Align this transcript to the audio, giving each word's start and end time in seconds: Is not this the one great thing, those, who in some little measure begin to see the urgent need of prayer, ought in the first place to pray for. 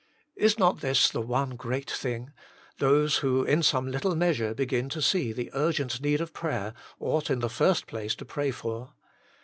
Is 0.35 0.57
not 0.57 0.79
this 0.79 1.09
the 1.11 1.21
one 1.21 1.51
great 1.51 1.87
thing, 1.91 2.31
those, 2.79 3.17
who 3.17 3.43
in 3.43 3.61
some 3.61 3.85
little 3.91 4.15
measure 4.15 4.55
begin 4.55 4.89
to 4.89 4.99
see 4.99 5.31
the 5.31 5.51
urgent 5.53 6.01
need 6.01 6.19
of 6.21 6.33
prayer, 6.33 6.73
ought 6.99 7.29
in 7.29 7.37
the 7.37 7.49
first 7.51 7.85
place 7.85 8.15
to 8.15 8.25
pray 8.25 8.49
for. 8.49 8.93